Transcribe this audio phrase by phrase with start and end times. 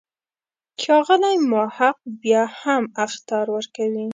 [0.81, 4.05] ښاغلی محق بیا هم اخطار ورکوي.